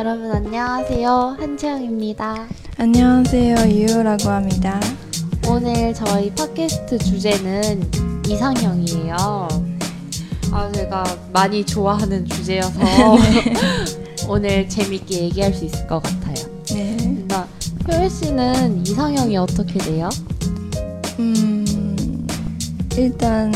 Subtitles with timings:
[0.00, 1.36] 여러분 안녕하세요.
[1.38, 2.46] 한채영입니다.
[2.78, 3.54] 안녕하세요.
[3.68, 4.80] 유유라고 합니다.
[5.46, 7.90] 오늘 저희 팟캐스트 주제는
[8.26, 9.14] 이상형이에요.
[10.52, 11.04] 아, 제가
[11.34, 12.80] 많이 좋아하는 주제여서
[14.26, 16.46] 오늘 재밌게 얘기할 수 있을 것 같아요.
[16.68, 16.96] 네.
[17.28, 17.46] 나
[17.86, 20.08] 효율 씨는 이상형이 어떻게 돼요?
[21.18, 22.26] 음,
[22.96, 23.52] 일단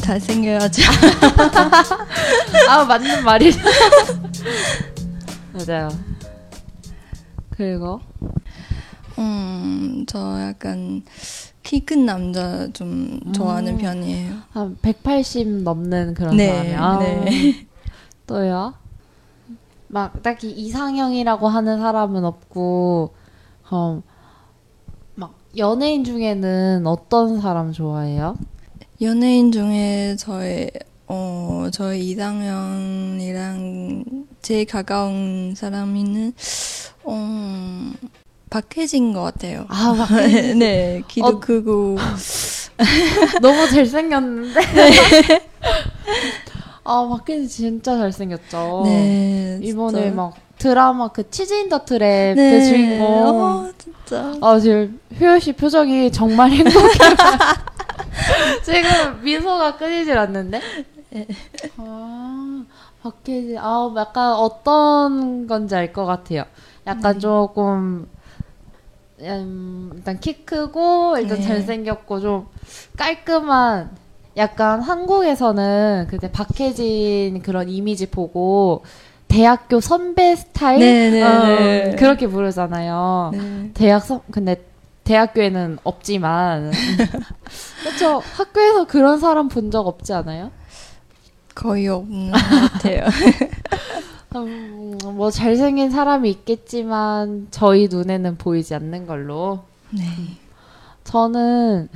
[0.00, 0.82] 잘생겨야죠.
[2.70, 3.58] 아, 맞는 말이죠.
[5.52, 5.88] 맞아요.
[7.50, 8.00] 그리고
[9.18, 11.02] 음, 저 약간
[11.62, 13.78] 키 큰 남자 좀 좋아하는 음.
[13.78, 14.34] 편이에요.
[14.50, 16.78] 한 180 넘는 그런 네, 사람이요.
[16.78, 17.66] 아, 네.
[18.26, 18.74] 또요?
[19.88, 23.14] 막 딱히 이상형이라고 하는 사람은 없고,
[23.70, 24.02] 어,
[25.14, 28.36] 막 연예인 중에는 어떤 사람 좋아해요?
[29.02, 30.70] 연예인 중에 저의
[31.12, 34.04] 어, 저의 이상형이랑
[34.42, 36.32] 제일 가까운 사람이는
[37.02, 37.90] 어,
[38.48, 39.64] 박혜진 것 같아요.
[39.68, 40.08] 아, 막
[40.56, 41.40] 네, 키도 어.
[41.40, 41.98] 크고
[43.42, 44.60] 너무 잘생겼는데.
[46.84, 48.82] 아, 박혜진 진짜 잘생겼죠.
[48.84, 50.14] 네, 이번에 진짜.
[50.14, 52.50] 막 드라마 그 치즈 인 더 트랩 네.
[52.52, 53.04] 그 주인공.
[53.26, 54.32] 어, 진짜.
[54.40, 56.98] 아, 지금 효연 씨 표정이 정말 행복해.
[58.64, 60.60] 지금 미소가 끊이질 않는데?
[61.76, 62.64] 아,
[63.02, 66.44] 박혜진, 아, 약간 어떤 건지 알 것 같아요.
[66.86, 67.18] 약간 네.
[67.20, 68.08] 조금,
[69.20, 71.46] 음, 일단 키 크고, 일단 네.
[71.46, 72.46] 잘생겼고, 좀
[72.96, 73.90] 깔끔한,
[74.36, 78.84] 약간 한국에서는 그때 박혜진 그런 이미지 보고,
[79.28, 80.80] 대학교 선배 스타일?
[80.80, 81.96] 네, 네, 어, 네.
[81.96, 83.30] 그렇게 부르잖아요.
[83.32, 83.70] 네.
[83.74, 84.64] 대학 선 근데
[85.04, 86.70] 대학교에는 없지만
[87.82, 90.50] 그렇죠 학교에서 그런 사람 본 적 없지 않아요?
[91.60, 92.38] 거의 없는 것
[92.72, 93.04] 같아요.
[94.36, 100.04] 음, 뭐 잘생긴 사람이 있겠지만 저희 눈에는 보이지 않는 걸로 네.
[101.04, 101.88] 저는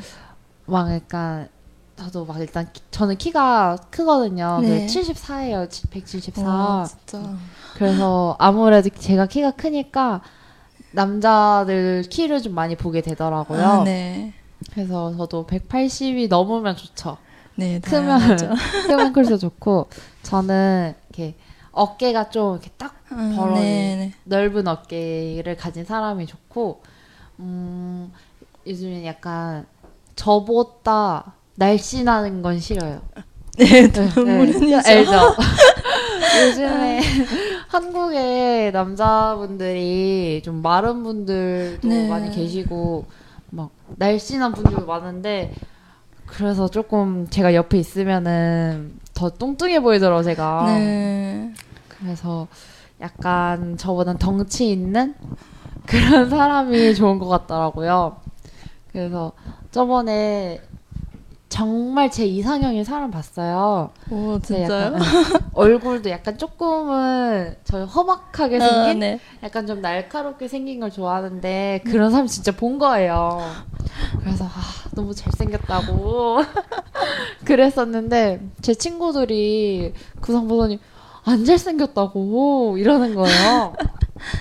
[0.66, 1.48] 막 약간
[1.96, 4.58] 저도 막 일단 키- 저는 키가 크거든요.
[4.60, 4.86] 네.
[4.86, 5.68] 74예요.
[5.90, 6.42] 174.
[6.44, 7.34] 와, 진짜.
[7.74, 10.20] 그래서 아무래도 제가 키가 크니까
[10.90, 13.62] 남자들 키를 좀 많이 보게 되더라고요.
[13.64, 14.32] 아, 네.
[14.72, 17.16] 그래서 저도 180이 넘으면 좋죠.
[17.56, 18.36] 네, 크면.
[18.86, 19.88] 크면 클수록 좋고
[20.22, 21.34] 저는 이렇게
[21.72, 24.14] 어깨가 좀 이렇게 딱 아, 벌어진 네, 네.
[24.24, 26.82] 넓은 어깨를 가진 사람이 좋고
[27.40, 28.12] 음
[28.66, 29.66] 요즘엔 약간
[30.16, 33.02] 저보다 날씬한 건 싫어요.
[33.58, 34.76] 네, 네, 눈물이죠.
[34.84, 35.12] 알죠?
[36.46, 37.00] 요즘에
[37.68, 42.08] 한국에 남자분들이 좀 마른 분들도 네.
[42.08, 43.04] 많이 계시고
[43.50, 45.54] 막 날씬한 분들도 많은데
[46.36, 50.64] 그래서 조금 제가 옆에 있으면은 더 뚱뚱해 보이더라고 제가.
[50.66, 51.52] 네.
[51.88, 52.48] 그래서
[53.00, 55.14] 약간 저보단 덩치 있는
[55.86, 58.16] 그런 사람이 좋은 것 같더라고요.
[58.90, 59.32] 그래서
[59.70, 60.60] 저번에
[61.48, 63.90] 정말 제 이상형인 사람 봤어요.
[64.10, 64.86] 오, 제 진짜요?
[64.86, 69.20] 약간, 응, 얼굴도 약간 조금은 저 험악하게 생긴 아, 네.
[69.44, 73.40] 약간 좀 날카롭게 생긴 걸 좋아하는데 그런 사람 진짜 본 거예요.
[74.20, 74.50] 그래서 아,
[74.94, 76.38] 너무 잘생겼다고
[77.44, 80.78] 그랬었는데 제 친구들이 그 사람 보더니
[81.24, 83.74] 안 잘생겼다고 이러는 거예요.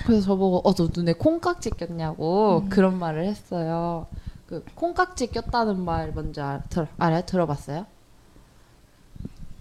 [0.06, 2.68] 그래서 저보고 어 너 눈에 콩깍지 꼈냐고 음.
[2.68, 4.06] 그런 말을 했어요.
[4.46, 7.22] 그 콩깍지 꼈다는 말 뭔지 알, 들, 알아요?
[7.26, 7.86] 들어봤어요?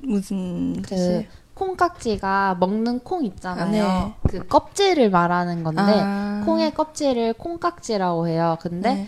[0.02, 1.26] 무슨 그?
[1.54, 3.86] 콩깍지가 먹는 콩 있잖아요.
[3.86, 4.14] 아, 네.
[4.28, 6.42] 그 껍질을 말하는 건데 아.
[6.46, 8.58] 콩의 껍질을 콩깍지라고 해요.
[8.60, 9.08] 근데 네.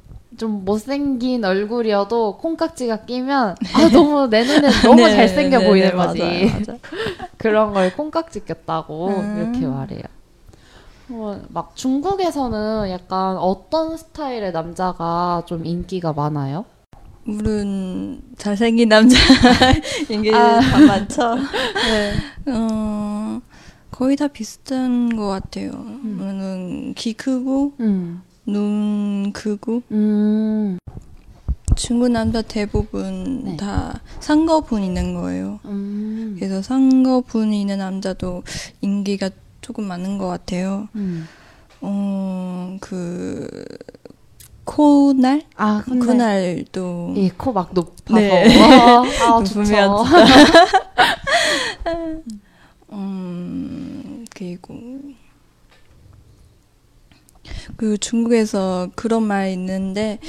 [0.41, 5.95] 좀 못생긴 얼굴이어도 콩깍지가 끼면 아 너무 내 눈에 너무 네, 잘생겨 네, 보이는 네,
[5.95, 6.19] 거지.
[6.19, 6.79] 맞아요, 맞아요.
[7.37, 9.51] 그런 걸 콩깍지 꼈다고 음.
[9.53, 10.01] 이렇게 말해요.
[11.09, 16.65] 뭐, 막 중국에서는 약간 어떤 스타일의 남자가 좀 인기가 많아요?
[17.23, 19.15] 물론 잘생긴 남자
[20.09, 20.59] 이게 아.
[20.59, 21.35] 다 많죠.
[21.35, 22.51] 네.
[22.51, 23.39] 어,
[23.91, 25.73] 거의 다 비슷한 것 같아요.
[25.73, 28.23] 물론 키 크고 음.
[28.45, 30.77] 눈 크고 음.
[31.75, 33.57] 중국 남자 대부분 네.
[33.57, 35.59] 다 상거분 있는 거예요.
[35.65, 36.35] 음.
[36.37, 38.43] 그래서 상거분 있는 남자도
[38.81, 39.29] 인기가
[39.61, 40.89] 조금 많은 것 같아요.
[40.95, 41.27] 음.
[41.81, 43.47] 어, 그
[44.63, 48.59] 코날 아, 근데 코날도 이코막 높아서 네.
[48.59, 49.03] 와,
[49.37, 50.05] 아, 좋죠.
[52.91, 54.75] 음 그리고
[57.81, 60.19] 그 중국에서 그런 말 있는데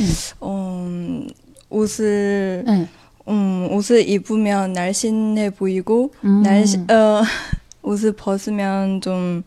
[0.41, 1.29] 음,
[1.69, 2.89] 옷을 네.
[3.29, 6.41] 음, 옷을 입으면 날씬해 보이고 음.
[6.43, 7.23] 날씬 어
[7.85, 9.43] 옷을 벗으면 좀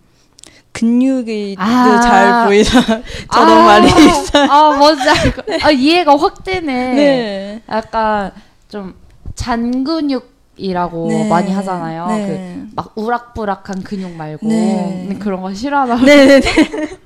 [0.72, 2.00] 근육이 아.
[2.00, 2.80] 잘 보이다
[3.34, 4.52] 저런 아, 말이 있어요.
[4.52, 5.42] 아, 뭔지 알고.
[5.66, 6.94] 아, 이해가 확 되네.
[6.94, 7.62] 네.
[7.68, 8.32] 약간
[8.70, 8.94] 좀
[9.34, 11.28] 잔근육이라고 네.
[11.28, 12.06] 많이 하잖아요.
[12.10, 12.68] 네.
[12.70, 15.18] 그막 우락부락한 근육 말고 네.
[15.20, 16.06] 그런 거 싫어하나 봐.
[16.06, 17.05] 네네네.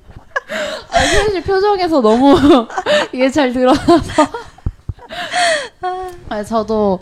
[0.91, 2.35] 아, 효연 씨 표정에서 너무
[3.13, 4.27] 이게 잘 드러나서.
[6.29, 6.99] 아, 저도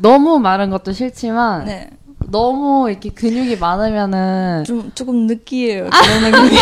[0.00, 1.90] 너무 마른 것도 싫지만 네.
[2.30, 5.88] 너무 이렇게 근육이 많으면은 좀 조금 느끼해요.
[5.90, 6.58] 그런 느낌이.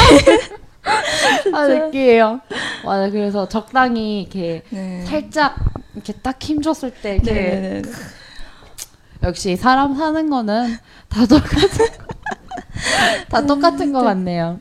[1.54, 2.40] 아 느끼해요.
[2.84, 3.10] 맞아.
[3.10, 5.04] 그래서 적당히 이렇게 네.
[5.06, 5.56] 살짝
[5.94, 7.82] 이렇게 딱 힘줬을 때 이렇게 네네네.
[9.22, 10.76] 역시 사람 사는 거는
[11.08, 12.04] 다 똑같은 거.
[13.30, 14.60] 다 똑같은 거 같네요.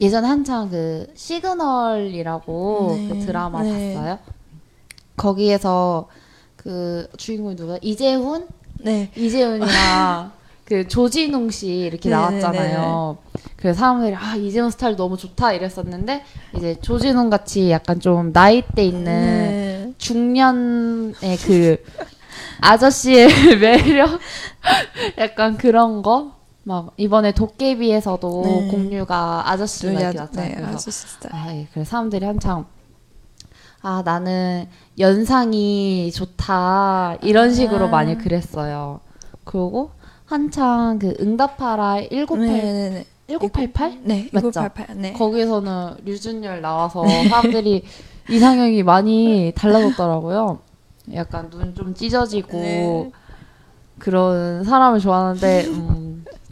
[0.00, 3.94] 예전에 한창 그 시그널이라고 네, 그 드라마 네.
[3.94, 4.18] 봤어요?
[5.16, 6.08] 거기에서
[6.56, 7.76] 그 주인공이 누구야?
[7.82, 8.48] 이재훈?
[8.78, 9.10] 네.
[9.14, 10.32] 이재훈이랑
[10.64, 13.18] 그 조진웅 씨 이렇게 네, 나왔잖아요.
[13.56, 16.22] 그래서 사람들이 아 이재훈 스타일 너무 좋다 이랬었는데
[16.56, 19.92] 이제 조진웅 같이 약간 좀 나이대 있는 네.
[19.98, 21.84] 중년의 그
[22.62, 23.28] 아저씨의
[23.60, 24.18] 매력
[25.18, 26.39] 약간 그런 거.
[26.62, 28.68] 막 이번에 도깨비에서도 네.
[28.70, 30.54] 공유가 아저씨가 이렇게 네.
[30.54, 31.34] 그래서 아저씨 스타일.
[31.34, 31.66] 아, 예.
[31.72, 32.66] 그래서 사람들이 한창
[33.82, 34.68] 아 나는
[34.98, 37.88] 연상이 좋다 이런 식으로 아.
[37.88, 39.00] 많이 그랬어요.
[39.44, 39.90] 그리고
[40.26, 43.06] 한창 그 응답하라 1988 네네네.
[43.28, 44.28] 1988 네.
[44.32, 44.50] 맞죠?
[44.50, 44.96] 1988.
[44.98, 45.12] 네.
[45.14, 47.84] 거기서는 류준열 나와서 사람들이
[48.28, 50.58] 이상형이 많이 달라졌더라고요.
[51.14, 53.10] 약간 눈 좀 찢어지고 네.
[53.98, 55.99] 그런 사람을 좋아하는데 음,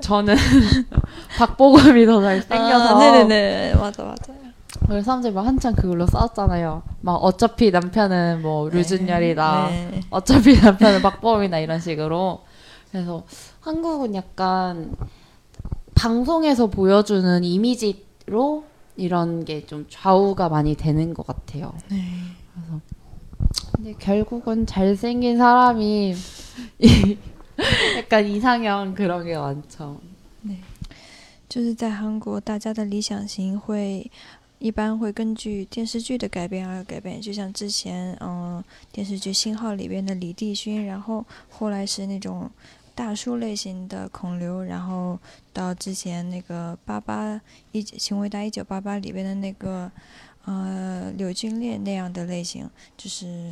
[0.00, 0.37] 저는
[1.39, 3.75] 박보검이 더 잘생겨서 아, 네네네.
[3.75, 4.39] 맞아 맞아요.
[4.87, 6.83] 그래서 사람들이 막 한창 그걸로 싸웠잖아요.
[7.00, 9.69] 막 어차피 남편은 뭐 류준열이다.
[9.69, 10.00] 네.
[10.11, 12.43] 어차피 남편은 박보검이다 이런 식으로.
[12.91, 13.25] 그래서
[13.61, 14.95] 한국은 약간
[15.95, 18.65] 방송에서 보여주는 이미지로
[18.97, 21.73] 이런 게 좀 좌우가 많이 되는 것 같아요.
[21.91, 22.03] 네.
[22.55, 22.81] 그래서
[23.75, 26.15] 근데 결국은 잘생긴 사람이
[26.81, 27.19] 이-
[27.98, 30.00] 약간 이상형 그런 게 많죠.
[31.50, 34.10] 就是在韩国，大家的理想型会
[34.58, 37.22] 一般会根据电视剧的改编而改变。
[37.22, 42.50] 就像之前，嗯，电视剧《信号》里边的李帝勋，然后后来是那种
[42.96, 45.20] 大叔类型的孔刘，然后
[45.51, 47.39] 到之前那个八八
[47.72, 49.92] 一请回答一九八八里边的那个
[50.46, 53.51] 呃柳俊烈那样的类型，就是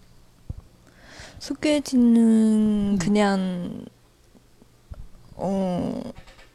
[1.40, 3.84] 소개팅은 그냥
[5.34, 6.00] 어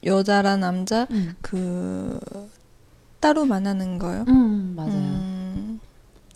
[0.03, 2.19] 여자랑 남자 음, 그
[3.19, 4.25] 따로 만나는 거요.
[4.27, 4.91] 음 맞아요.
[4.93, 5.79] 음,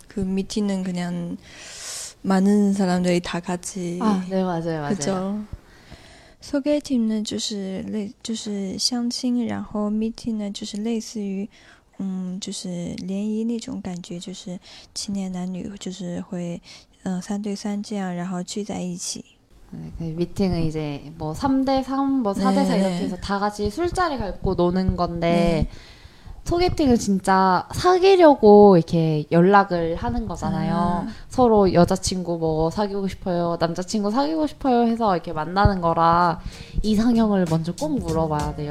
[0.08, 1.36] 그 미팅은 그냥
[2.22, 4.88] 많은 사람들이 다 같이 아, 네 맞아요, 맞아요.
[4.88, 5.44] 그죠.
[6.40, 11.48] 소개팅呢，就是类就是相亲，然后 meeting 呢，就是类似于，
[11.98, 14.56] 嗯，就是联谊那种感觉，就是
[14.94, 16.60] 青年男女就是会，
[17.04, 19.24] 嗯、三对三这样，然后聚在一起。
[19.70, 22.98] 네, 그 미팅은 이제 뭐 3대 3, 뭐 4대 4 네, 이렇게 네.
[23.02, 25.68] 해서 다 같이 술자리 갖고 노는 건데
[26.44, 30.74] 소개팅은 진짜 사귀려고 이렇게 연락을 하는 거잖아요.
[30.76, 31.06] 아.
[31.28, 36.40] 서로 여자친구 뭐 사귀고 싶어요, 남자친구 사귀고 싶어요 해서 이렇게 만나는 거라
[36.82, 38.70] 이상형을 먼저 꼭 물어봐야 돼요.